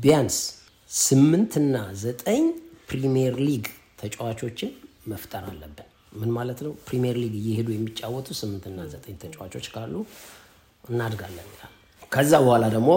ቢያንስ 0.00 0.38
ስምንትና 0.90 1.74
ዘጠኝ 2.02 2.44
ፕሪሚየር 2.90 3.36
ሊግ 3.42 3.64
ተጫዋቾችን 4.00 4.70
መፍጠር 5.06 5.44
አለብን። 5.50 5.88
ምን 6.16 6.30
ማለት 6.36 6.58
ነው? 6.66 6.72
ፕሪሚየር 6.86 7.16
ሊግ 7.22 7.34
እየሄዱ 7.40 7.68
የሚጫወቱ 7.74 8.28
ስምንትና 8.40 8.78
ዘጠኝ 8.92 9.14
ተጫዋቾች 9.22 9.66
ካሉ 9.74 9.94
እናድጋለን 10.84 11.48
ይላል። 11.52 11.72
ከዛ 12.12 12.32
በኋላ 12.44 12.64
ደግሞ 12.74 12.90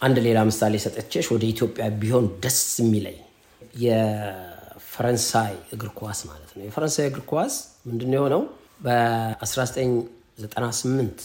አንድ 0.00 0.16
ሌላ 0.26 0.38
ምሳሌ 0.48 0.74
ሰጠቼሽ 0.84 1.26
ወደ 1.34 1.44
ኢትዮጵያ 1.52 1.84
ቢሆን 2.02 2.26
ደስ 2.42 2.58
የሚለኝ 2.82 3.18
የፈረንሳይ 3.84 5.54
እግር 5.74 5.90
ኳስ 5.98 6.18
ማለት 6.28 6.50
ነው። 6.56 6.62
የፈረንሳይ 6.68 7.06
እግር 7.10 7.22
ኳስ 7.30 7.54
ምንድን 7.88 8.08
ነው 8.10 8.16
የሆነው? 8.20 8.42
በ1998 8.86 11.18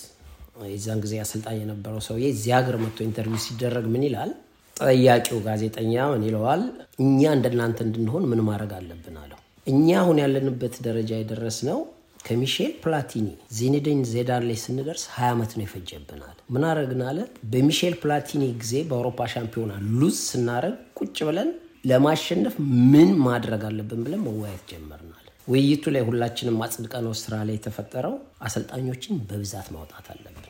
የዛን 0.71 0.99
ጊዜ 1.03 1.13
አሰልጣኝ 1.23 1.57
የነበረው 1.61 2.01
ሰውዬ 2.07 2.25
እዚህ 2.33 2.51
ሀገር 2.57 2.75
መጥቶ 2.81 2.99
interview 3.07 3.39
ሲደረግ 3.45 3.85
ምን 3.93 4.03
ይላል? 4.07 4.31
ጠያቂው 4.75 5.37
ጋዜጠኛ 5.47 5.93
ምን 6.13 6.23
ይለዋል? 6.27 6.61
እኛ 6.99 7.21
እንደናንተ 7.37 7.79
እንድንሆን 7.87 8.23
ምን 8.31 8.39
ማድረግ 8.47 8.71
አለብን 8.77 9.15
አለው። 9.23 9.39
እኛ 9.67 9.87
አሁን 9.99 10.17
ያለንበት 10.21 10.75
ደረጃ 10.85 11.11
የደረስነው 11.17 11.79
ከሚሼል 12.25 12.71
ፕላቲኒ 12.83 13.27
ዚኔዲን 13.55 14.01
ዚዳን 14.09 14.43
ላይ 14.49 14.57
ስንደርስ 14.61 15.03
ሀያ 15.13 15.29
ዓመት 15.33 15.51
ነው 15.57 15.63
የፈጀብናል። 15.65 16.37
ምን 16.53 16.63
አረግን 16.69 17.01
አለ። 17.09 17.19
በሚሼል 17.51 17.95
ፕላቲኒ 18.01 18.43
ጊዜ 18.61 18.73
በአውሮፓ 18.89 19.27
ሻምፒዮና 19.33 19.71
lose 19.99 20.17
ስናደርግ 20.29 20.75
ቁጭ 20.99 21.17
ብለን 21.29 21.49
ለማሸነፍ 21.85 22.55
ምን 22.91 23.09
ማድረግ 23.25 23.63
አለብን 23.69 24.01
ብለን 24.05 24.23
መወያየት 24.27 24.65
ጀመርናል። 24.71 25.19
ውይይቱ 25.47 25.91
ላይ 25.95 26.03
ሁላችንም 26.09 26.61
አጽድቀነው 26.65 27.13
ስራ 27.21 27.35
ላይ 27.47 27.55
የተፈጠረው 27.57 28.13
አሰልጣኞችን 28.47 29.15
በብዛት 29.29 29.67
ማውጣት 29.75 30.05
አለብን። 30.13 30.45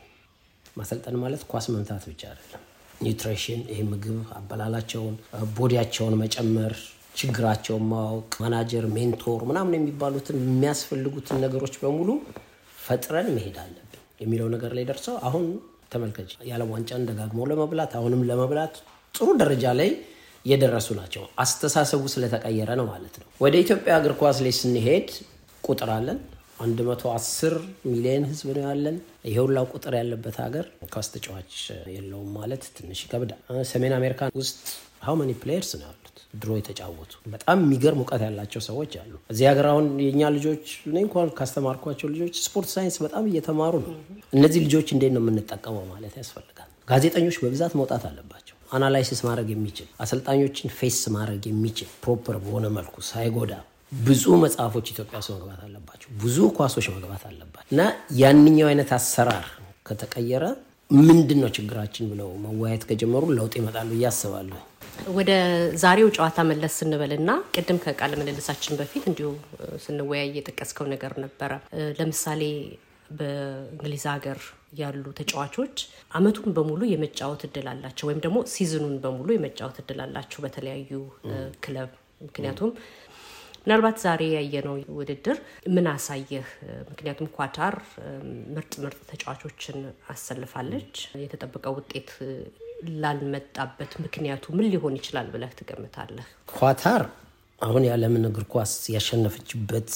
ማሰልጠን 0.76 1.16
ማለት 1.22 1.42
ኳስ 1.50 1.66
መምታት 1.72 2.04
ብቻ 2.10 2.22
አይደለም። 2.30 2.62
nutrition፣ 3.02 3.60
ይህ 3.72 3.80
ምግብ 3.90 4.18
አበላላቸውን፣ 4.36 5.16
body 5.56 5.74
ያቸውን 5.74 6.14
መጨመር 6.22 6.74
ችግራቸውን 7.14 7.84
ማወቅ፣ 7.90 8.32
manager፣ 8.42 8.84
mentor 8.94 9.40
ምናምን 9.50 9.76
የሚባሉትን 9.76 10.38
የሚያስፈልጉትን 10.42 11.38
ነገሮች 11.44 11.74
በሙሉ 11.82 12.08
ፈጥረን 12.76 13.28
መሄድ 13.36 13.56
አለብን 13.62 13.80
የሚለው 14.20 14.48
ነገር 14.54 14.72
ላይ 14.78 14.84
ደርሰው 14.90 15.16
አሁን 15.28 15.44
ተመልከች 15.92 16.30
የዓለም 16.48 16.70
ዋንጫን 16.74 17.06
ደጋግመው 17.08 17.46
ለመብላት 17.50 17.92
አሁንም 17.98 18.22
ለመብላት 18.30 18.74
ጥሩ 19.14 19.28
ደረጃ 19.42 19.64
ላይ 19.80 19.90
የደረሱ 20.44 20.88
ናቸው። 20.98 21.22
አስተሳሰቡ 21.42 22.02
ስለተቀየረ 22.14 22.70
ነው 22.80 22.86
ማለት 22.90 23.14
ነው። 23.20 23.26
ወደ 23.40 23.54
ኢትዮጵያ 23.64 23.92
እግር 24.00 24.14
ኳስ 24.20 24.38
ላይ 24.44 24.54
ስንሄድ 24.58 25.08
ቁጥር 25.64 25.90
አለን 25.94 26.18
110 26.58 27.54
ሚሊዮን 27.86 28.24
ህዝብ 28.30 28.48
ነው 28.56 28.64
ያለን። 28.66 28.96
ይሄ 29.28 29.36
ቁጥር 29.72 29.94
ያለበት 30.00 30.36
ሀገር 30.44 30.66
ኳስ 30.94 31.08
ተጫዋች 31.14 31.54
የለውም 31.94 32.30
ማለት 32.38 32.64
ትንሽ 32.76 33.00
ይከብዳል። 33.06 33.40
ሰሜን 33.72 33.94
አሜሪካ 33.98 34.28
ውስጥ 34.40 34.58
how 35.04 35.16
many 35.20 35.32
players 35.42 35.72
ነው 35.76 35.88
ድሮ 36.34 36.50
የተጫወቱ 36.58 37.12
በጣም 37.32 37.58
የሚገርም 37.64 38.00
እውቀት 38.02 38.22
ያላቸው 38.26 38.60
ሰዎች 38.66 38.92
አሉ። 39.00 39.12
እዚህ 39.32 39.44
ሀገር 39.50 39.66
አሁን 39.70 39.86
የእኛ 40.04 40.30
ልጆች 40.36 40.64
እኔ 40.86 40.96
እንኳን 41.04 41.28
ካስተማርኳቸው 41.38 42.08
ልጆች 42.14 42.34
sport 42.44 42.70
science 42.74 42.96
በጣም 43.04 43.26
እየተማሩ 43.30 43.74
ነው። 43.86 43.94
እነዚህ 44.32 44.62
ልጆች 44.66 44.88
እንዴት 44.94 45.12
ነው 45.16 45.22
የምንጠቀመው 45.24 45.84
ማለት 45.92 46.16
ያስፈልጋል። 46.20 46.70
ጋዜጠኞች 46.88 47.36
በብዛት 47.42 47.74
መውጣት 47.80 48.02
አለባቸው። 48.08 48.40
analysis 48.74 49.20
ማድረግ 49.26 49.48
የሚችል 49.52 49.88
አሰልጣኞችን 50.04 50.74
face 50.78 51.00
ማድረግ 51.16 51.42
የሚችል 51.50 51.88
proper 52.02 52.36
በሆነ 52.44 52.66
መልኩ 52.76 52.96
ሳይጎዳ 53.08 53.52
ብዙ 54.02 54.24
መጽሐፎች 54.42 54.86
ኢትዮጵያ 54.92 55.16
ውስጥ 55.20 55.30
መግባት 55.36 55.60
አለባቸው። 55.66 56.08
ብዙ 56.22 56.36
ኳሶች 56.56 56.86
መግባት 56.94 57.24
አለባቸው 57.28 57.70
እና 57.72 57.82
ያንኛው 58.20 58.68
አይነት 58.70 58.90
አሰራር 58.96 59.46
ከተቀየረ 59.88 60.44
ምንድን 60.90 61.38
ነው 61.42 61.50
ችግራችን 61.56 62.08
ብለው 62.10 62.28
መወያየት 62.42 62.82
ከጀመሩ 62.88 63.24
ለውጥ 63.36 63.54
ይመጣሉ 63.60 63.88
ብዬ 63.92 64.06
አስባለሁ። 64.10 64.58
ወደ 65.14 65.30
ዛሬው 65.82 66.08
ጨዋታ 66.16 66.38
መለስ 66.48 66.74
ስንበልና 66.80 67.30
ቅድም 67.54 67.78
ከቃለ 67.84 68.12
ምልልሳችን 68.20 68.78
በፊት 68.80 69.04
እንዲሁ 69.10 69.28
ስንወያይ 69.84 70.28
የጠቀስከው 70.36 70.86
ነገር 70.92 71.12
ነበረ። 71.24 71.52
ለምሳሌ 71.98 72.42
በእንግሊዝ 73.18 74.04
ሀገር 74.12 74.38
ያሉ 74.78 75.04
ተጫዋቾች 75.18 75.76
አመቱን 76.12 76.54
በሙሉ 76.56 76.82
የመጫወት 76.90 77.42
እድል 77.48 77.66
አላቸው፣ 77.72 78.06
ወይም 78.08 78.20
ደግሞ 78.24 78.38
ሲዝኑን 78.54 78.94
በሙሉ 79.04 79.28
የመጫወት 79.36 79.76
እድል 79.82 80.00
አላቸው 80.06 80.40
በተለያዩ 80.44 80.92
ክለብ 81.64 81.90
ምክንያቱም 82.26 82.70
ምናልባት 83.66 83.98
ዛሬ 84.02 84.22
ያየነው 84.34 84.74
ውድድር 84.96 85.36
ምን 85.74 85.86
አሳየህ? 85.92 86.48
ምክንያቱም 86.90 87.28
ኳታር 87.36 87.76
ምርጥ 88.54 88.72
ምርጥ 88.82 89.00
ተጫዋቾችን 89.10 89.78
አሰልፋለች። 90.12 90.92
የተጠበቀው 91.22 91.74
ውጤት 91.78 92.10
ላልመጣበት 93.02 93.92
ምክንያቱ 94.04 94.44
ምን 94.56 94.66
ሊሆን 94.72 94.96
ይችላል 94.98 95.26
ብለህ 95.34 95.52
ትገምታለህ? 95.58 96.26
ኳታር 96.54 97.04
አሁን 97.60 97.82
የዓለምን 97.86 98.24
እግር 98.28 98.44
ኳስ 98.52 98.72
ያሸነፈችበት 98.94 99.90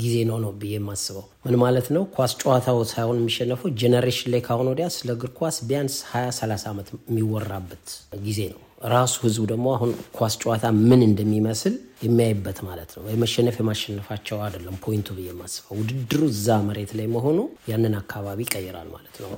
ጊዜ 0.00 0.14
ነው 0.30 0.38
ነው 0.44 0.50
ብዬ 0.60 0.72
የማስበው። 0.76 1.24
ምን 1.46 1.54
ማለት 1.62 1.86
ነው? 1.96 2.02
ኳስ 2.16 2.32
ጨዋታው 2.40 2.78
ሳይሆን 2.92 3.18
የሚሸነፈው 3.20 3.70
generation 3.80 4.30
ላይ 4.32 4.42
ካሁን 4.48 4.68
ወዲያ 4.72 4.86
ስለ 4.96 5.08
እግር 5.16 5.30
ኳስ 5.38 5.58
ቢያንስ 5.68 5.96
20 6.10 6.40
30 6.40 6.66
ዓመት 6.72 6.88
የሚወራበት 7.10 7.86
ጊዜ 8.26 8.40
ነው። 8.52 8.60
ራሱ 8.94 9.14
ህዝቡ 9.24 9.44
ደግሞ 9.52 9.66
አሁን 9.76 9.90
ኳስ 10.18 10.34
ጨዋታ 10.42 10.64
ምን 10.82 11.00
እንደሚመስል 11.08 11.76
የሚያይበት 12.00 12.58
ማለት 12.66 12.90
ነው። 12.96 13.04
የመሸነፍ 13.12 13.56
የማሸነፋቸው 13.60 14.38
አይደለም 14.44 14.76
point 14.84 15.01
ኡ 15.01 15.08
ብዬ 15.16 15.28
የማስበው 15.30 15.76
ውድድሩ 15.80 16.20
እዛ 16.32 16.56
መሬት 16.66 16.90
ላይ 16.98 17.06
መሆኑ 17.14 17.38
ያንን 17.70 17.94
አካባቢ 18.00 18.40
ይቀይራል 18.46 18.88
ማለት 18.94 19.16
ነው። 19.22 19.30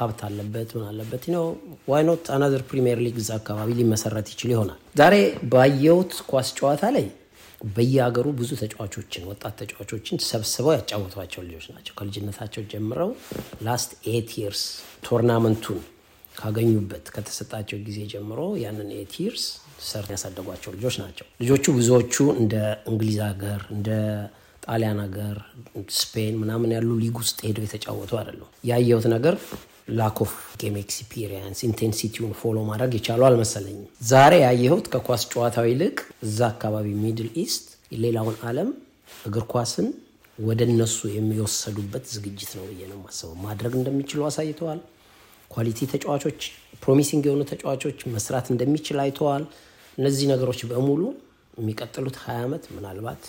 ሀብት 0.00 0.20
አለበት 0.28 0.70
ምን 0.76 0.84
አለበት 0.90 1.24
why 1.88 2.06
not 2.06 2.24
another 2.34 2.62
premier 2.70 3.00
league 3.06 3.18
እዛ 3.22 3.30
አካባቢ 3.40 3.70
ሊመሰረት 3.80 4.30
ይችል 4.34 4.52
ይሆናል። 4.54 4.80
ዛሬ 4.96 5.16
ባየሁት 5.54 6.14
ኳስ 6.30 6.50
ጨዋታ 6.58 6.84
ላይ 6.96 7.06
በየሀገሩ 7.68 8.26
ብዙ 8.38 8.50
ተጫዋቾችን 8.60 9.22
ወጣት 9.28 9.54
ተጫዋቾችን 9.60 10.18
ሰብስበው 10.26 10.72
ያጫወቷቸው 10.74 11.42
ልጆች 11.46 11.66
ናቸው። 11.72 11.94
ከልጅነታቸው 11.98 12.62
ጀምረው 12.72 13.10
last 13.66 13.92
eight 14.12 14.30
years 14.40 14.62
tournament 15.06 15.59
ኡን 15.59 15.80
ካገኙበት 16.32 17.06
ከተሰጣቸው 17.14 17.78
ጊዜ 17.86 17.98
ጀምሮ 18.12 18.40
ያንን 18.62 18.88
eight 18.96 19.14
years 19.22 19.44
ሰር 19.84 20.04
ያሳደጓቸው 20.12 20.72
ልጆች 20.76 20.96
ናቸው። 21.02 21.26
ልጆቹ 21.40 21.64
ብዙዎቹ 21.76 22.14
እንደ 22.40 22.54
እንግሊዝ 22.90 23.18
ሀገር 23.26 23.60
እንደ 23.74 23.88
ጣሊያን 24.66 25.00
ሀገር 25.04 25.36
ስፔን 25.98 26.34
ምናምን 26.42 26.70
ያሉ 26.74 26.90
ሊግ 27.00 27.16
ውስጥ 27.22 27.38
ሄደው 27.46 27.64
የተጫወቱ 27.66 28.12
አይደለም። 28.20 28.48
ያየሁት 28.64 29.06
ነገር 29.14 29.34
lack 29.94 30.18
of 30.24 30.30
game 30.60 30.76
experience 30.82 31.58
intensity 31.68 32.12
ውን 32.12 32.32
follow 32.38 32.58
ማድረግ 32.68 32.92
የቻሉ 32.96 33.22
አልመሰለኝም። 33.28 33.88
ዛሬ 34.10 34.34
ያየሁት 34.44 34.86
ከኳስ 34.94 35.24
ጨዋታው 35.32 35.66
ይልቅ 35.70 35.96
እዛ 36.26 36.40
አካባቢ 36.52 36.86
Middle 37.02 37.28
East 37.42 37.66
ሌላውን 37.98 38.38
ዓለም 38.48 38.70
እግር 39.26 39.44
ኳስን 39.52 39.88
ወደ 40.38 40.60
እነሱ 40.68 40.98
የሚወሰዱበት 41.16 42.04
ዝግጅት 42.14 42.52
ነው 42.58 42.64
ብዬ 42.70 42.80
ነው 42.88 42.96
የማስበው። 42.98 43.36
ማድረግ 43.44 43.72
እንደሚችሉ 43.80 44.20
አሳይተዋል። 44.28 44.80
quality 45.50 45.78
ተጫዋቾች፣ 45.92 46.40
promising 46.82 47.24
የሆኑ 47.28 47.42
ተጫዋቾች 47.50 47.98
መስራት 48.14 48.46
እንደሚችል 48.52 48.98
አይተዋል። 49.04 49.44
እነዚህ 49.98 50.26
ነገሮች 50.32 50.60
በሙሉ 50.70 51.02
የሚቀጥሉት 51.56 52.16
ሀያ 52.22 52.38
ዓመት 52.46 52.64
ምናልባት 52.76 53.24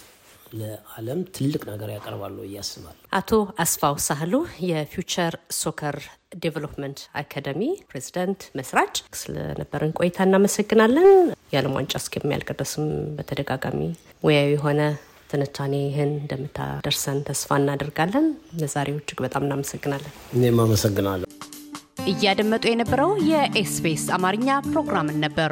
ለዓለም 0.54 1.20
ትልቅ 1.36 1.62
ነገር 1.70 1.90
ያቀርባሉ 1.94 2.38
ያስብላል። 2.46 2.96
አቶ 3.20 3.32
አስፋው 3.64 3.96
ሳህሉ 4.06 4.34
የ 4.68 4.84
Future 4.84 5.34
Soccer 5.60 5.96
Development 6.44 7.00
Academy 7.22 7.62
ፕሬዚዳንት 7.90 8.42
መስራች፣ 8.60 8.96
ስለነበረን 9.22 9.96
ቆይታ 10.00 10.28
እናመሰግናለን። 10.28 11.10
የዓለም 11.54 11.76
ዋንጫ 11.78 11.94
እስከሚያልቅ 12.02 12.50
ድረስም 12.54 12.88
በተደጋጋሚ 13.18 13.82
ሙያዊ 14.24 14.50
የሆነ 14.56 14.82
ትንታኔ 15.32 15.76
ይህን 15.86 16.12
እንደምታደርሰን 16.18 17.20
ተስፋ 17.30 17.58
እናደርጋለን። 17.62 18.28
ለዛሬው 18.60 19.00
እጅግ 19.02 19.22
በጣም 19.26 19.46
እናመሰግናለን። 19.48 20.14
እኔም 20.38 20.60
አመሰግናለሁ። 20.66 21.30
እያደመጡ 22.12 22.64
የነበረው 22.70 23.12
የኤስቢኤስ 23.32 24.06
አማርኛ 24.18 24.50
ፕሮግራምን 24.68 25.18
ነበር። 25.26 25.52